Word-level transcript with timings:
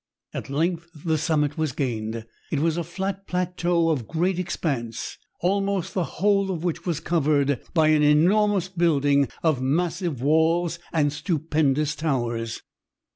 At 0.33 0.49
length 0.49 0.89
the 1.05 1.19
summit 1.19 1.59
was 1.59 1.73
gained. 1.73 2.25
It 2.51 2.57
was 2.57 2.75
a 2.75 2.83
flat 2.83 3.27
plateau 3.27 3.89
of 3.89 4.07
great 4.07 4.39
expanse, 4.39 5.19
almost 5.41 5.93
the 5.93 6.03
whole 6.17 6.49
of 6.49 6.63
which 6.63 6.87
was 6.87 6.99
covered 6.99 7.61
by 7.75 7.89
an 7.89 8.01
enormous 8.01 8.67
building 8.67 9.27
of 9.43 9.61
massive 9.61 10.19
walls 10.19 10.79
and 10.91 11.13
stupendous 11.13 11.93
towers. 11.95 12.63